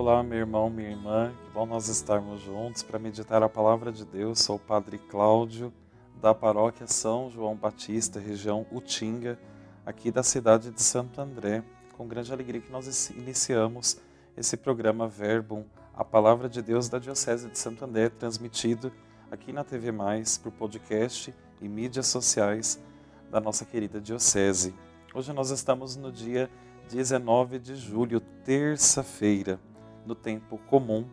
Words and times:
Olá, 0.00 0.22
meu 0.22 0.38
irmão, 0.38 0.70
minha 0.70 0.88
irmã, 0.88 1.30
que 1.44 1.50
bom 1.50 1.66
nós 1.66 1.88
estarmos 1.88 2.40
juntos 2.40 2.82
para 2.82 2.98
meditar 2.98 3.42
a 3.42 3.50
palavra 3.50 3.92
de 3.92 4.02
Deus. 4.02 4.40
Sou 4.40 4.56
o 4.56 4.58
Padre 4.58 4.96
Cláudio, 4.96 5.70
da 6.22 6.34
paróquia 6.34 6.86
São 6.86 7.28
João 7.28 7.54
Batista, 7.54 8.18
região 8.18 8.66
Utinga, 8.72 9.38
aqui 9.84 10.10
da 10.10 10.22
cidade 10.22 10.70
de 10.70 10.82
Santo 10.82 11.20
André. 11.20 11.62
Com 11.98 12.08
grande 12.08 12.32
alegria 12.32 12.62
que 12.62 12.72
nós 12.72 13.10
iniciamos 13.10 14.00
esse 14.38 14.56
programa 14.56 15.06
Verbum, 15.06 15.66
a 15.92 16.02
palavra 16.02 16.48
de 16.48 16.62
Deus 16.62 16.88
da 16.88 16.98
Diocese 16.98 17.50
de 17.50 17.58
Santo 17.58 17.84
André, 17.84 18.08
transmitido 18.08 18.90
aqui 19.30 19.52
na 19.52 19.64
TV 19.64 19.92
Mais, 19.92 20.38
por 20.38 20.50
podcast 20.50 21.34
e 21.60 21.68
mídias 21.68 22.06
sociais 22.06 22.82
da 23.30 23.38
nossa 23.38 23.66
querida 23.66 24.00
Diocese. 24.00 24.74
Hoje 25.12 25.30
nós 25.34 25.50
estamos 25.50 25.94
no 25.94 26.10
dia 26.10 26.48
19 26.88 27.58
de 27.58 27.76
julho, 27.76 28.18
terça-feira 28.18 29.60
no 30.10 30.14
tempo 30.16 30.58
comum 30.66 31.06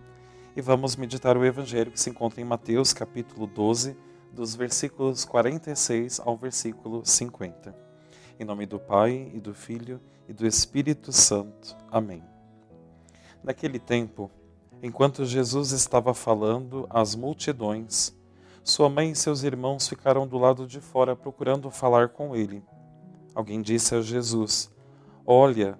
e 0.56 0.62
vamos 0.62 0.96
meditar 0.96 1.38
o 1.38 1.46
evangelho 1.46 1.92
que 1.92 2.00
se 2.00 2.10
encontra 2.10 2.42
em 2.42 2.44
Mateus 2.44 2.94
capítulo 2.94 3.46
12, 3.46 3.96
dos 4.34 4.56
versículos 4.56 5.24
46 5.24 6.20
ao 6.20 6.36
versículo 6.36 7.06
50. 7.06 7.76
Em 8.40 8.44
nome 8.44 8.66
do 8.66 8.80
Pai 8.80 9.32
e 9.36 9.40
do 9.40 9.54
Filho 9.54 10.02
e 10.28 10.34
do 10.34 10.48
Espírito 10.48 11.12
Santo. 11.12 11.78
Amém. 11.92 12.24
Naquele 13.44 13.78
tempo, 13.78 14.32
enquanto 14.82 15.26
Jesus 15.26 15.72
estava 15.72 16.12
falando 16.12 16.88
às 16.90 17.14
multidões, 17.14 18.18
sua 18.64 18.90
mãe 18.90 19.12
e 19.12 19.16
seus 19.16 19.44
irmãos 19.44 19.88
ficaram 19.88 20.28
do 20.28 20.40
lado 20.40 20.66
de 20.66 20.82
fora 20.82 21.16
procurando 21.16 21.70
falar 21.70 22.10
com 22.10 22.36
ele. 22.36 22.64
Alguém 23.36 23.62
disse 23.62 23.94
a 23.94 24.02
Jesus: 24.02 24.74
Olha, 25.24 25.80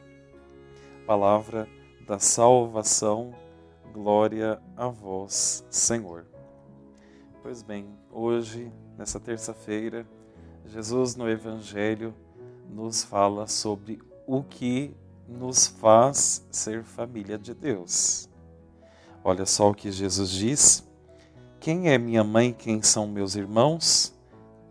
palavra 1.11 1.67
da 2.07 2.19
salvação. 2.19 3.35
Glória 3.93 4.61
a 4.77 4.87
vós, 4.87 5.61
Senhor. 5.69 6.25
Pois 7.43 7.61
bem, 7.61 7.85
hoje, 8.09 8.71
nessa 8.97 9.19
terça-feira, 9.19 10.07
Jesus 10.65 11.17
no 11.17 11.29
Evangelho 11.29 12.15
nos 12.69 13.03
fala 13.03 13.45
sobre 13.45 14.01
o 14.25 14.41
que 14.41 14.95
nos 15.27 15.67
faz 15.67 16.47
ser 16.49 16.81
família 16.81 17.37
de 17.37 17.53
Deus. 17.53 18.29
Olha 19.21 19.45
só 19.45 19.71
o 19.71 19.75
que 19.75 19.91
Jesus 19.91 20.29
diz: 20.29 20.89
Quem 21.59 21.89
é 21.89 21.97
minha 21.97 22.23
mãe, 22.23 22.53
quem 22.53 22.81
são 22.81 23.05
meus 23.05 23.35
irmãos? 23.35 24.17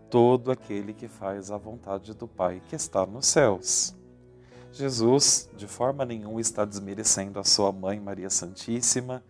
Todo 0.09 0.49
aquele 0.49 0.91
que 0.91 1.07
faz 1.07 1.51
a 1.51 1.57
vontade 1.57 2.15
do 2.15 2.27
Pai 2.27 2.63
que 2.67 2.75
está 2.75 3.05
nos 3.05 3.27
céus. 3.27 3.95
Jesus, 4.73 5.49
de 5.57 5.67
forma 5.67 6.05
nenhuma, 6.05 6.39
está 6.39 6.63
desmerecendo 6.63 7.39
a 7.39 7.43
sua 7.43 7.71
mãe 7.71 7.99
Maria 7.99 8.29
Santíssima, 8.29 9.21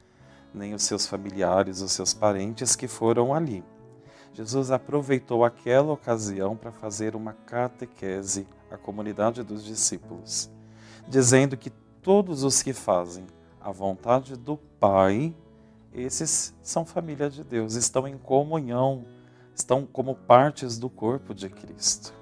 nem 0.54 0.74
os 0.74 0.84
seus 0.84 1.08
familiares, 1.08 1.82
os 1.82 1.92
seus 1.92 2.14
parentes 2.14 2.76
que 2.76 2.88
foram 2.88 3.34
ali. 3.34 3.64
Jesus 4.34 4.72
aproveitou 4.72 5.44
aquela 5.44 5.94
ocasião 5.94 6.56
para 6.56 6.72
fazer 6.72 7.16
uma 7.16 7.34
catequese 7.34 8.48
à 8.70 8.78
comunidade 8.78 9.44
dos 9.44 9.64
discípulos, 9.64 10.50
dizendo 11.08 11.58
que 11.58 11.70
todos 12.02 12.44
os 12.44 12.62
que 12.62 12.72
fazem 12.72 13.26
a 13.60 13.72
vontade 13.72 14.36
do 14.36 14.58
Pai, 14.80 15.36
esses 15.94 16.54
são 16.62 16.86
família 16.86 17.30
de 17.30 17.44
Deus, 17.44 17.76
estão 17.76 18.08
em 18.08 18.18
comunhão, 18.18 19.06
estão 19.54 19.86
como 19.86 20.16
partes 20.16 20.78
do 20.78 20.90
corpo 20.90 21.34
de 21.34 21.50
Cristo. 21.50 22.21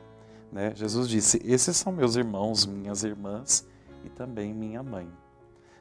Né? 0.51 0.73
Jesus 0.75 1.07
disse: 1.07 1.41
Esses 1.43 1.77
são 1.77 1.91
meus 1.91 2.15
irmãos, 2.15 2.65
minhas 2.65 3.03
irmãs 3.03 3.67
e 4.03 4.09
também 4.09 4.53
minha 4.53 4.81
mãe. 4.81 5.07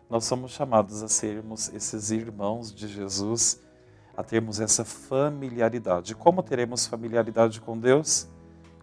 Nós 0.09 0.25
somos 0.25 0.53
chamados 0.53 1.03
a 1.03 1.09
sermos 1.09 1.69
esses 1.75 2.11
irmãos 2.11 2.75
de 2.75 2.89
Jesus, 2.89 3.61
a 4.17 4.23
termos 4.23 4.59
essa 4.59 4.85
familiaridade. 4.85 6.15
Como 6.15 6.43
teremos 6.43 6.87
familiaridade 6.87 7.61
com 7.61 7.79
Deus? 7.79 8.27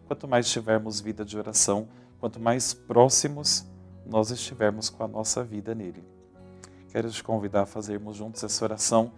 Quanto 0.08 0.28
mais 0.28 0.48
tivermos 0.48 1.00
vida 1.00 1.26
de 1.26 1.36
oração, 1.38 1.88
quanto 2.20 2.40
mais 2.40 2.74
próximos 2.74 3.66
nós 4.06 4.30
estivermos 4.30 4.90
com 4.90 5.04
a 5.04 5.08
nossa 5.08 5.44
vida 5.44 5.74
nele. 5.74 6.04
Quero 6.92 7.10
te 7.10 7.24
convidar 7.24 7.64
a 7.64 7.66
fazermos 7.66 8.16
juntos 8.16 8.44
essa 8.44 8.64
oração, 8.64 9.12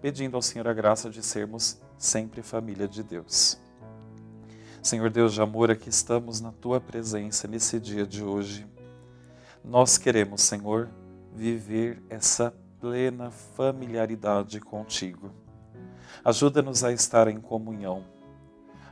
pedindo 0.00 0.36
ao 0.36 0.42
Senhor 0.42 0.68
a 0.68 0.72
graça 0.74 1.08
de 1.08 1.22
sermos 1.22 1.80
sempre 1.96 2.42
família 2.42 2.86
de 2.86 3.02
Deus. 3.02 3.58
Senhor 4.84 5.08
Deus 5.08 5.32
de 5.32 5.40
amor, 5.40 5.70
aqui 5.70 5.88
estamos 5.88 6.42
na 6.42 6.52
tua 6.52 6.78
presença 6.78 7.48
nesse 7.48 7.80
dia 7.80 8.06
de 8.06 8.22
hoje. 8.22 8.66
Nós 9.64 9.96
queremos, 9.96 10.42
Senhor, 10.42 10.90
viver 11.34 12.02
essa 12.10 12.54
plena 12.78 13.30
familiaridade 13.30 14.60
contigo. 14.60 15.30
Ajuda-nos 16.22 16.84
a 16.84 16.92
estar 16.92 17.28
em 17.28 17.40
comunhão. 17.40 18.04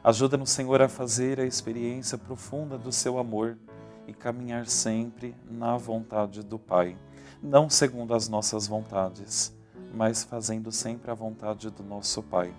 Ajuda-nos, 0.03 0.49
Senhor, 0.49 0.81
a 0.81 0.89
fazer 0.89 1.39
a 1.39 1.45
experiência 1.45 2.17
profunda 2.17 2.79
do 2.79 2.91
seu 2.91 3.19
amor 3.19 3.59
e 4.07 4.15
caminhar 4.15 4.67
sempre 4.69 5.37
na 5.45 5.77
vontade 5.77 6.43
do 6.43 6.59
Pai, 6.59 6.97
não 7.43 7.69
segundo 7.69 8.15
as 8.15 8.31
nossas 8.31 8.67
vontades, 8.67 9.55
mas 9.95 10.25
fazendo 10.25 10.73
sempre 10.73 11.11
a 11.11 11.15
vontade 11.15 11.69
do 11.69 11.83
nosso 11.83 12.23
Pai, 12.23 12.51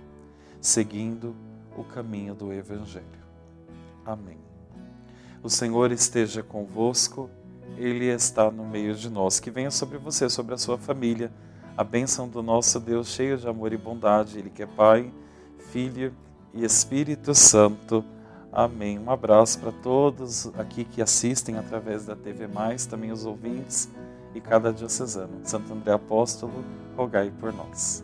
seguindo 0.61 1.35
o 1.77 1.83
caminho 1.83 2.33
do 2.35 2.51
Evangelho. 2.53 3.05
Amém. 4.05 4.37
O 5.41 5.49
Senhor 5.49 5.91
esteja 5.91 6.41
convosco, 6.41 7.29
Ele 7.77 8.05
está 8.05 8.49
no 8.49 8.65
meio 8.65 8.95
de 8.95 9.09
nós. 9.09 9.39
Que 9.39 9.51
venha 9.51 9.71
sobre 9.71 9.97
você, 9.97 10.29
sobre 10.29 10.53
a 10.53 10.57
sua 10.57 10.77
família, 10.77 11.31
a 11.75 11.83
bênção 11.83 12.27
do 12.27 12.41
nosso 12.41 12.79
Deus, 12.79 13.09
cheio 13.09 13.37
de 13.37 13.47
amor 13.47 13.73
e 13.73 13.77
bondade, 13.77 14.37
Ele 14.37 14.49
que 14.49 14.63
é 14.63 14.67
Pai, 14.67 15.11
Filho 15.71 16.13
e 16.53 16.63
Espírito 16.63 17.33
Santo. 17.33 18.05
Amém. 18.51 18.99
Um 18.99 19.09
abraço 19.09 19.59
para 19.59 19.71
todos 19.71 20.47
aqui 20.57 20.85
que 20.85 21.01
assistem 21.01 21.57
através 21.57 22.05
da 22.05 22.15
TV 22.15 22.47
Mais, 22.47 22.85
também 22.85 23.11
os 23.11 23.25
ouvintes 23.25 23.89
e 24.35 24.39
cada 24.39 24.71
diocesano. 24.71 25.39
Santo 25.43 25.73
André 25.73 25.93
Apóstolo, 25.93 26.63
rogai 26.95 27.31
por 27.39 27.51
nós. 27.51 28.03